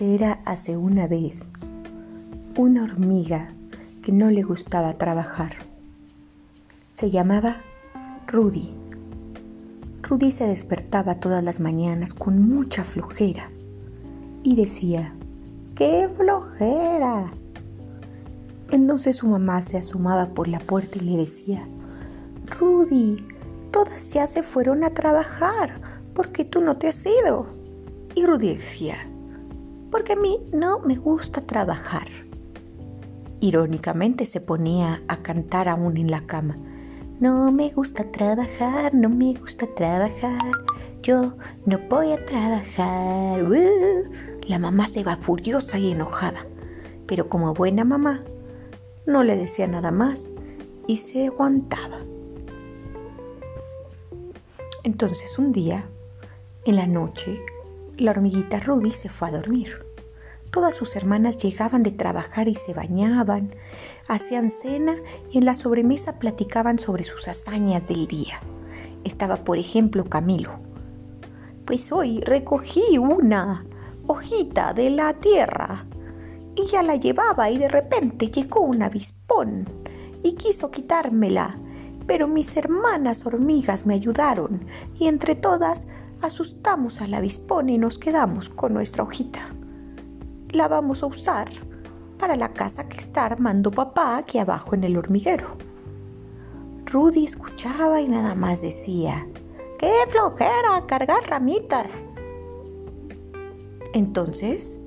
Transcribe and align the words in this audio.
Era 0.00 0.38
hace 0.44 0.76
una 0.76 1.08
vez 1.08 1.48
una 2.56 2.84
hormiga 2.84 3.48
que 4.00 4.12
no 4.12 4.30
le 4.30 4.44
gustaba 4.44 4.94
trabajar. 4.94 5.54
Se 6.92 7.10
llamaba 7.10 7.56
Rudy. 8.28 8.72
Rudy 10.02 10.30
se 10.30 10.46
despertaba 10.46 11.16
todas 11.16 11.42
las 11.42 11.58
mañanas 11.58 12.14
con 12.14 12.48
mucha 12.48 12.84
flojera 12.84 13.50
y 14.44 14.54
decía, 14.54 15.14
¡qué 15.74 16.08
flojera! 16.08 17.32
Entonces 18.70 19.16
su 19.16 19.26
mamá 19.26 19.62
se 19.62 19.78
asomaba 19.78 20.26
por 20.28 20.46
la 20.46 20.60
puerta 20.60 20.98
y 20.98 21.00
le 21.00 21.16
decía, 21.16 21.66
Rudy, 22.60 23.26
todas 23.72 24.10
ya 24.10 24.28
se 24.28 24.44
fueron 24.44 24.84
a 24.84 24.90
trabajar, 24.90 25.80
porque 26.14 26.44
tú 26.44 26.60
no 26.60 26.76
te 26.76 26.86
has 26.86 27.04
ido? 27.04 27.46
Y 28.14 28.24
Rudy 28.24 28.54
decía, 28.54 29.07
porque 29.90 30.14
a 30.14 30.16
mí 30.16 30.38
no 30.52 30.80
me 30.80 30.96
gusta 30.96 31.40
trabajar. 31.40 32.08
Irónicamente 33.40 34.26
se 34.26 34.40
ponía 34.40 35.02
a 35.08 35.18
cantar 35.18 35.68
aún 35.68 35.96
en 35.96 36.10
la 36.10 36.26
cama. 36.26 36.56
No 37.20 37.50
me 37.52 37.70
gusta 37.70 38.10
trabajar, 38.10 38.94
no 38.94 39.08
me 39.08 39.34
gusta 39.34 39.66
trabajar, 39.74 40.52
yo 41.02 41.34
no 41.66 41.78
voy 41.88 42.12
a 42.12 42.24
trabajar. 42.24 43.44
La 44.46 44.58
mamá 44.58 44.88
se 44.88 45.04
va 45.04 45.16
furiosa 45.16 45.78
y 45.78 45.92
enojada, 45.92 46.46
pero 47.06 47.28
como 47.28 47.54
buena 47.54 47.84
mamá, 47.84 48.22
no 49.06 49.24
le 49.24 49.36
decía 49.36 49.66
nada 49.66 49.90
más 49.90 50.30
y 50.86 50.98
se 50.98 51.26
aguantaba. 51.26 51.98
Entonces 54.84 55.38
un 55.38 55.52
día, 55.52 55.84
en 56.64 56.76
la 56.76 56.86
noche, 56.86 57.40
la 57.98 58.12
hormiguita 58.12 58.60
Rudy 58.60 58.92
se 58.92 59.08
fue 59.08 59.28
a 59.28 59.32
dormir. 59.32 59.84
Todas 60.50 60.74
sus 60.74 60.96
hermanas 60.96 61.36
llegaban 61.36 61.82
de 61.82 61.90
trabajar 61.90 62.48
y 62.48 62.54
se 62.54 62.72
bañaban, 62.72 63.54
hacían 64.08 64.50
cena 64.50 64.96
y 65.30 65.38
en 65.38 65.44
la 65.44 65.54
sobremesa 65.54 66.18
platicaban 66.18 66.78
sobre 66.78 67.04
sus 67.04 67.28
hazañas 67.28 67.86
del 67.86 68.06
día. 68.06 68.40
Estaba, 69.04 69.36
por 69.36 69.58
ejemplo, 69.58 70.04
Camilo. 70.04 70.58
Pues 71.66 71.92
hoy 71.92 72.20
recogí 72.20 72.96
una 72.96 73.66
hojita 74.06 74.72
de 74.72 74.88
la 74.90 75.12
tierra 75.14 75.84
y 76.56 76.66
ya 76.66 76.82
la 76.82 76.96
llevaba 76.96 77.50
y 77.50 77.58
de 77.58 77.68
repente 77.68 78.28
llegó 78.28 78.60
un 78.60 78.82
avispón 78.82 79.66
y 80.22 80.32
quiso 80.34 80.70
quitármela, 80.70 81.56
pero 82.06 82.26
mis 82.26 82.56
hermanas 82.56 83.26
hormigas 83.26 83.84
me 83.84 83.94
ayudaron 83.94 84.64
y 84.98 85.08
entre 85.08 85.34
todas 85.34 85.86
asustamos 86.22 87.00
al 87.00 87.14
avispón 87.14 87.68
y 87.68 87.78
nos 87.78 87.98
quedamos 87.98 88.48
con 88.48 88.74
nuestra 88.74 89.02
hojita 89.02 89.54
la 90.50 90.68
vamos 90.68 91.02
a 91.02 91.06
usar 91.06 91.48
para 92.18 92.36
la 92.36 92.52
casa 92.52 92.88
que 92.88 92.98
está 92.98 93.26
armando 93.26 93.70
papá 93.70 94.16
aquí 94.16 94.38
abajo 94.38 94.74
en 94.74 94.84
el 94.84 94.96
hormiguero. 94.96 95.56
Rudy 96.86 97.24
escuchaba 97.24 98.00
y 98.00 98.08
nada 98.08 98.34
más 98.34 98.62
decía, 98.62 99.26
¡qué 99.78 99.92
flojera 100.08 100.84
cargar 100.86 101.28
ramitas! 101.28 101.92
Entonces, 103.92 104.78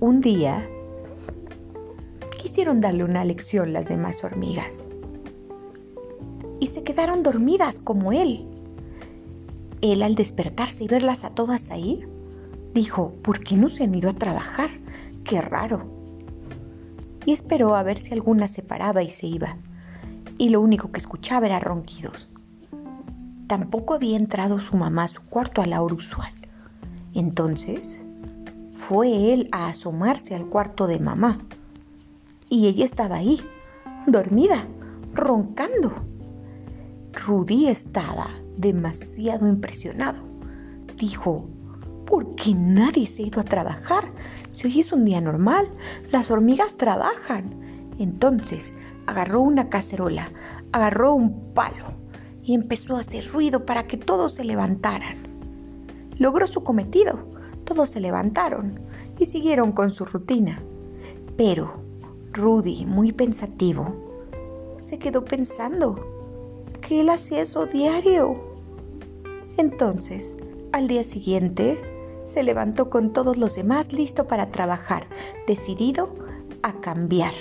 un 0.00 0.20
día, 0.20 0.68
quisieron 2.40 2.80
darle 2.80 3.04
una 3.04 3.24
lección 3.24 3.72
las 3.72 3.88
demás 3.88 4.24
hormigas. 4.24 4.88
Y 6.60 6.68
se 6.68 6.82
quedaron 6.82 7.22
dormidas 7.22 7.78
como 7.78 8.12
él. 8.12 8.46
Él 9.84 10.02
al 10.02 10.14
despertarse 10.14 10.82
y 10.82 10.88
verlas 10.88 11.24
a 11.24 11.28
todas 11.28 11.70
ahí, 11.70 12.06
dijo, 12.72 13.12
¿por 13.22 13.40
qué 13.40 13.54
no 13.54 13.68
se 13.68 13.84
han 13.84 13.94
ido 13.94 14.08
a 14.08 14.14
trabajar? 14.14 14.70
Qué 15.24 15.42
raro. 15.42 15.84
Y 17.26 17.32
esperó 17.32 17.76
a 17.76 17.82
ver 17.82 17.98
si 17.98 18.14
alguna 18.14 18.48
se 18.48 18.62
paraba 18.62 19.02
y 19.02 19.10
se 19.10 19.26
iba. 19.26 19.58
Y 20.38 20.48
lo 20.48 20.62
único 20.62 20.90
que 20.90 21.00
escuchaba 21.00 21.44
era 21.44 21.60
ronquidos. 21.60 22.30
Tampoco 23.46 23.92
había 23.92 24.16
entrado 24.16 24.58
su 24.58 24.74
mamá 24.78 25.04
a 25.04 25.08
su 25.08 25.20
cuarto 25.20 25.60
a 25.60 25.66
la 25.66 25.82
hora 25.82 25.96
usual. 25.96 26.32
Entonces 27.12 28.00
fue 28.72 29.34
él 29.34 29.50
a 29.52 29.68
asomarse 29.68 30.34
al 30.34 30.46
cuarto 30.46 30.86
de 30.86 30.98
mamá. 30.98 31.40
Y 32.48 32.68
ella 32.68 32.86
estaba 32.86 33.16
ahí, 33.16 33.42
dormida, 34.06 34.66
roncando. 35.12 35.92
Rudy 37.14 37.68
estaba 37.68 38.30
demasiado 38.56 39.48
impresionado. 39.48 40.18
Dijo, 40.96 41.48
¿por 42.06 42.34
qué 42.34 42.54
nadie 42.54 43.06
se 43.06 43.22
ha 43.22 43.26
ido 43.26 43.40
a 43.40 43.44
trabajar? 43.44 44.04
Si 44.52 44.66
hoy 44.66 44.80
es 44.80 44.92
un 44.92 45.04
día 45.04 45.20
normal, 45.20 45.68
las 46.10 46.30
hormigas 46.30 46.76
trabajan. 46.76 47.44
Entonces 47.98 48.74
agarró 49.06 49.40
una 49.40 49.68
cacerola, 49.68 50.28
agarró 50.72 51.14
un 51.14 51.52
palo 51.54 51.86
y 52.42 52.54
empezó 52.54 52.96
a 52.96 53.00
hacer 53.00 53.26
ruido 53.28 53.64
para 53.64 53.86
que 53.86 53.96
todos 53.96 54.34
se 54.34 54.44
levantaran. 54.44 55.16
Logró 56.18 56.46
su 56.46 56.62
cometido. 56.62 57.32
Todos 57.64 57.90
se 57.90 58.00
levantaron 58.00 58.78
y 59.18 59.24
siguieron 59.24 59.72
con 59.72 59.90
su 59.90 60.04
rutina. 60.04 60.58
Pero 61.36 61.72
Rudy, 62.32 62.84
muy 62.84 63.12
pensativo, 63.12 63.94
se 64.76 64.98
quedó 64.98 65.24
pensando 65.24 66.13
que 66.86 67.00
él 67.00 67.08
hacía 67.08 67.40
eso 67.40 67.66
diario. 67.66 68.36
Entonces, 69.56 70.36
al 70.72 70.88
día 70.88 71.02
siguiente, 71.04 71.80
se 72.24 72.42
levantó 72.42 72.90
con 72.90 73.12
todos 73.12 73.36
los 73.36 73.54
demás 73.54 73.92
listo 73.92 74.26
para 74.26 74.50
trabajar, 74.50 75.06
decidido 75.46 76.14
a 76.62 76.80
cambiar. 76.80 77.32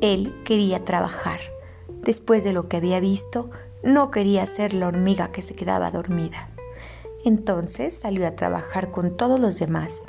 Él 0.00 0.34
quería 0.44 0.84
trabajar. 0.84 1.40
Después 2.02 2.44
de 2.44 2.52
lo 2.52 2.68
que 2.68 2.76
había 2.76 3.00
visto, 3.00 3.50
no 3.82 4.10
quería 4.10 4.46
ser 4.46 4.74
la 4.74 4.88
hormiga 4.88 5.32
que 5.32 5.42
se 5.42 5.54
quedaba 5.54 5.90
dormida. 5.90 6.48
Entonces 7.24 7.94
salió 7.94 8.26
a 8.26 8.36
trabajar 8.36 8.90
con 8.90 9.16
todos 9.16 9.38
los 9.38 9.58
demás. 9.58 10.02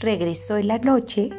Regresó 0.00 0.56
en 0.56 0.68
la 0.68 0.78
noche 0.78 1.30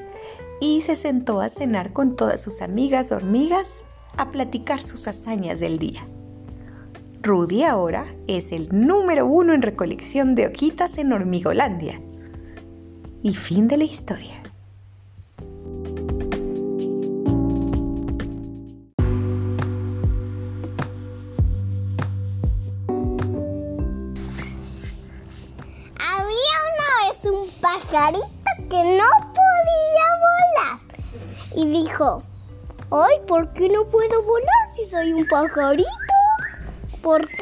y 0.60 0.82
se 0.82 0.96
sentó 0.96 1.42
a 1.42 1.50
cenar 1.50 1.94
con 1.94 2.16
todas 2.16 2.42
sus 2.42 2.62
amigas 2.62 3.12
hormigas 3.12 3.86
a 4.18 4.30
platicar 4.30 4.80
sus 4.80 5.08
hazañas 5.08 5.60
del 5.60 5.80
día. 5.80 6.06
Rudy 7.26 7.64
ahora 7.64 8.06
es 8.28 8.52
el 8.52 8.70
número 8.72 9.26
uno 9.26 9.56
en 9.56 9.64
recolección 9.64 10.36
de 10.36 10.46
hojitas 10.46 11.00
en 11.00 11.12
Hormigolandia. 11.12 12.00
Y 13.24 13.34
fin 13.34 13.68
de 13.68 13.78
la 13.78 13.86
historia. 13.86 14.44
Había 25.98 26.58
una 26.70 26.90
vez 27.02 27.26
un 27.26 27.50
pajarito 27.60 28.28
que 28.70 28.84
no 28.84 29.10
podía 29.34 30.08
volar 30.22 30.78
y 31.56 31.68
dijo, 31.72 32.22
¡ay, 32.92 33.18
¿por 33.28 33.52
qué 33.54 33.68
no 33.68 33.86
puedo 33.86 34.22
volar 34.22 34.74
si 34.74 34.86
soy 34.86 35.12
un 35.12 35.28
pajarito? 35.28 36.15
¿Por 37.06 37.28
qué? 37.28 37.38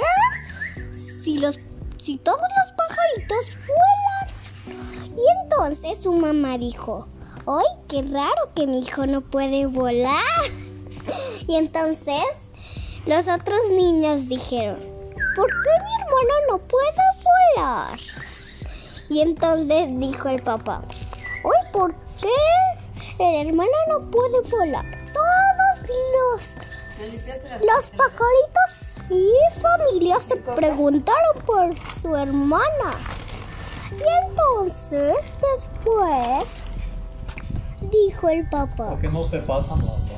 Si, 1.24 1.38
los, 1.38 1.58
si 1.98 2.18
todos 2.18 2.42
los 2.42 2.72
pajaritos 2.74 3.58
vuelan. 3.66 5.16
Y 5.18 5.24
entonces 5.42 6.04
su 6.04 6.12
mamá 6.12 6.58
dijo, 6.58 7.08
¡ay, 7.48 7.66
qué 7.88 8.02
raro 8.02 8.54
que 8.54 8.68
mi 8.68 8.80
hijo 8.80 9.06
no 9.06 9.22
puede 9.22 9.66
volar! 9.66 10.22
Y 11.48 11.56
entonces 11.56 12.26
los 13.06 13.26
otros 13.30 13.60
niños 13.72 14.28
dijeron, 14.28 14.80
¿por 15.34 15.48
qué 15.48 15.70
mi 15.86 15.94
hermano 16.02 16.34
no 16.50 16.58
puede 16.58 17.04
volar? 17.56 17.98
Y 19.10 19.22
entonces 19.22 19.88
dijo 19.98 20.28
el 20.28 20.44
papá, 20.44 20.84
¡ay, 20.90 21.72
¿por 21.72 21.96
qué 22.20 23.24
el 23.24 23.48
hermano 23.48 23.72
no 23.88 24.12
puede 24.12 24.42
volar? 24.42 24.86
Todos 25.14 25.90
los, 26.18 27.62
los 27.62 27.90
pajaritos 27.92 28.83
y 29.10 29.60
familia 29.60 30.20
se 30.20 30.38
preguntaron 30.38 31.42
por 31.46 31.74
su 32.02 32.16
hermana. 32.16 32.98
Y 33.92 34.30
entonces 34.30 35.34
después 35.54 36.62
dijo 37.92 38.30
el 38.30 38.50
papá. 38.50 38.90
¿Por 38.90 39.02
qué 39.02 39.10
no 39.10 39.24
se 39.24 39.40
pasan 39.40 39.86
las 39.86 40.14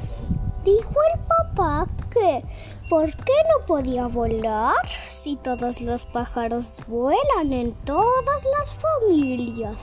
Dijo 0.64 0.96
el 1.14 1.20
papá 1.20 1.86
que 2.10 2.44
¿por 2.90 3.06
qué 3.06 3.34
no 3.52 3.66
podía 3.68 4.08
volar 4.08 4.76
si 4.88 5.36
todos 5.36 5.80
los 5.82 6.06
pájaros 6.06 6.80
vuelan 6.88 7.54
en 7.54 7.74
todas 7.84 8.44
las 8.58 8.74
familias? 8.74 9.78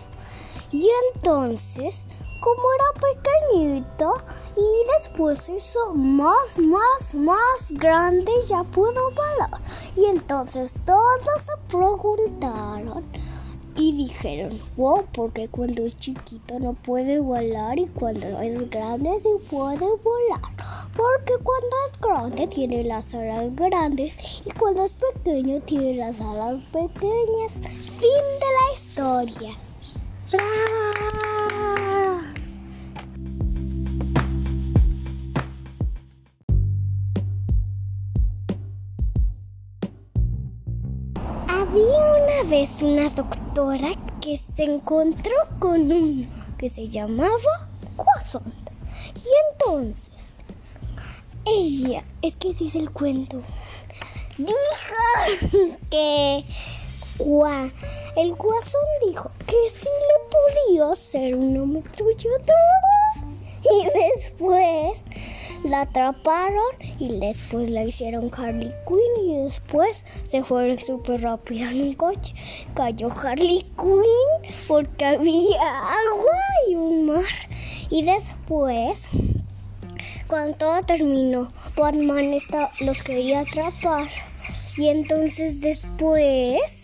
Y 0.72 0.88
entonces 1.14 2.08
como 2.42 2.62
era 2.74 2.92
pequeñito 3.14 4.16
y 4.56 4.68
después 4.98 5.48
hizo 5.48 5.94
más, 5.94 6.58
más, 6.58 7.14
más 7.14 7.70
grande, 7.70 8.32
ya 8.48 8.64
pudo 8.64 9.10
volar. 9.12 9.60
Y 9.96 10.06
entonces 10.06 10.72
todos 10.84 11.20
se 11.38 11.52
preguntaron, 11.68 13.04
Y 13.76 13.92
dijeron, 13.92 14.60
wow, 14.76 15.04
porque 15.14 15.48
cuando 15.48 15.86
es 15.86 15.96
chiquito 15.96 16.58
no 16.58 16.74
puede 16.74 17.20
volar 17.20 17.78
y 17.78 17.86
cuando 17.86 18.26
es 18.42 18.68
grande 18.68 19.20
sí 19.22 19.30
puede 19.48 19.86
volar. 20.02 20.42
Porque 20.94 21.34
cuando 21.42 21.76
es 21.88 22.00
grande 22.00 22.46
tiene 22.48 22.84
las 22.84 23.14
alas 23.14 23.54
grandes 23.54 24.18
y 24.44 24.50
cuando 24.50 24.84
es 24.84 24.92
pequeño 24.92 25.60
tiene 25.60 25.94
las 25.94 26.20
alas 26.20 26.60
pequeñas. 26.72 27.52
Fin 28.00 28.24
de 28.40 28.48
la 28.58 28.66
historia. 28.74 29.56
Había 41.72 41.84
una 42.42 42.50
vez 42.50 42.82
una 42.82 43.08
doctora 43.10 43.92
que 44.20 44.36
se 44.36 44.64
encontró 44.64 45.32
con 45.58 45.90
uno 45.90 46.26
que 46.58 46.68
se 46.70 46.86
llamaba 46.86 47.68
Croissant. 47.96 48.46
Y 49.16 49.28
entonces, 49.52 50.12
ella, 51.46 52.04
es 52.20 52.36
que 52.36 52.50
ese 52.50 52.66
es 52.66 52.74
el 52.74 52.90
cuento, 52.90 53.40
dijo 54.36 55.76
que 55.90 56.44
gua- 57.18 57.72
el 58.16 58.34
guasón 58.34 58.80
dijo 59.06 59.30
que 59.46 59.56
sí 59.74 59.88
le 59.88 60.74
podía 60.74 60.94
ser 60.94 61.34
una 61.36 61.62
ametralladora. 61.62 62.54
Y 63.64 63.86
después 64.16 65.00
la 65.64 65.82
atraparon 65.82 66.74
y 66.98 67.18
después 67.18 67.70
la 67.70 67.84
hicieron 67.84 68.30
Harley 68.36 68.72
Quinn 68.86 69.30
y 69.30 69.44
después 69.44 70.04
se 70.28 70.42
fueron 70.42 70.78
súper 70.78 71.22
rápido 71.22 71.70
en 71.70 71.80
un 71.82 71.94
coche. 71.94 72.34
Cayó 72.74 73.08
Harley 73.10 73.64
Quinn 73.76 74.52
porque 74.66 75.04
había 75.04 75.60
agua 75.60 76.38
y 76.68 76.74
un 76.74 77.06
mar. 77.06 77.24
Y 77.90 78.02
después, 78.04 79.08
cuando 80.26 80.56
todo 80.56 80.82
terminó, 80.82 81.52
Batman 81.76 82.32
esta- 82.32 82.70
los 82.80 83.02
quería 83.02 83.40
atrapar. 83.40 84.08
Y 84.76 84.88
entonces 84.88 85.60
después... 85.60 86.82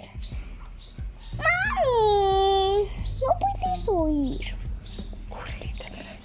¡Mami! 1.36 2.88
No 3.20 3.38
puedes 3.40 3.88
oír. 3.88 4.54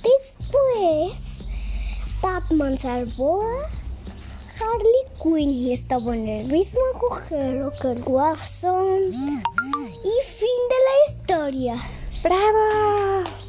Después, 0.04 1.18
Batman 2.24 2.78
salvó 2.78 3.42
a 3.42 4.64
Harley 4.64 5.04
Quinn 5.22 5.50
y 5.50 5.74
estaba 5.74 6.16
en 6.16 6.30
el 6.30 6.48
mismo 6.48 6.80
agujero 6.96 7.70
que 7.82 7.96
el. 7.96 9.10
Y 9.10 10.26
fin 10.26 10.60
de 10.70 10.80
la 10.88 10.96
historia. 11.12 11.76
¡Bravo! 12.24 13.43